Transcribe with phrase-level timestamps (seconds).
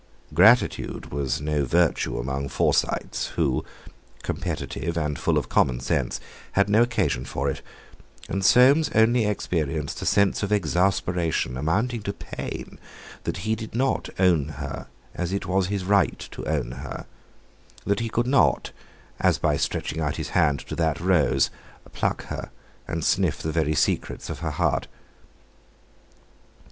[0.33, 3.63] Gratitude was no virtue among Forsytes, who,
[4.23, 6.19] competitive, and full of common sense,
[6.53, 7.61] had no occasion for it;
[8.27, 12.79] and Soames only experienced a sense of exasperation amounting to pain,
[13.25, 17.05] that he did not own her as it was his right to own her,
[17.85, 18.71] that he could not,
[19.19, 21.51] as by stretching out his hand to that rose,
[21.93, 22.49] pluck her
[22.87, 24.87] and sniff the very secrets of her heart.